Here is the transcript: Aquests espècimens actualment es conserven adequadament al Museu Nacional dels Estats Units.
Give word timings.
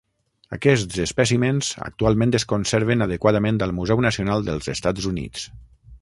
Aquests 0.55 0.95
espècimens 1.03 1.69
actualment 1.89 2.33
es 2.39 2.47
conserven 2.53 3.07
adequadament 3.09 3.61
al 3.67 3.77
Museu 3.81 4.03
Nacional 4.07 4.49
dels 4.49 4.73
Estats 4.75 5.11
Units. 5.13 5.47